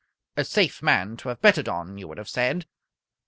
[0.35, 2.65] A safe man to have betted on, you would have said.